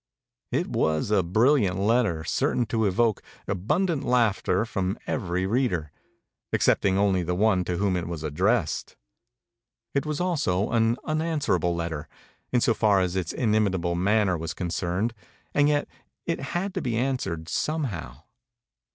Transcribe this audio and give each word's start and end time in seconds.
It 0.51 0.65
was 0.67 1.11
a 1.11 1.21
brilliant 1.21 1.77
letter, 1.77 2.23
certain 2.23 2.65
to 2.65 2.85
evoke 2.87 3.21
abundant 3.47 4.03
laughter 4.03 4.65
from 4.65 4.97
every 5.05 5.45
reader 5.45 5.91
excepting 6.51 6.97
only 6.97 7.21
the 7.21 7.35
one 7.35 7.63
to 7.65 7.77
whom 7.77 7.95
it 7.95 8.07
was 8.07 8.23
ad 8.25 8.33
dressed. 8.33 8.95
It 9.93 10.07
was 10.07 10.19
also 10.19 10.71
an 10.71 10.97
unanswerable 11.03 11.75
letter, 11.75 12.07
in 12.51 12.61
so 12.61 12.73
far 12.73 12.99
as 12.99 13.15
its 13.15 13.31
inimitable 13.31 13.93
manner 13.93 14.35
was 14.39 14.55
concerned; 14.55 15.13
yet 15.53 15.87
it 16.25 16.39
had 16.39 16.73
to 16.73 16.81
be 16.81 16.97
answered 16.97 17.47
somehow. 17.47 18.23